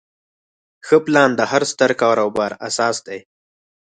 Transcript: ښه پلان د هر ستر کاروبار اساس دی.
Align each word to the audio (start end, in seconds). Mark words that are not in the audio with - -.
ښه 0.85 0.97
پلان 1.05 1.29
د 1.35 1.41
هر 1.51 1.63
ستر 1.71 1.91
کاروبار 2.01 2.51
اساس 2.67 2.97
دی. 3.07 3.19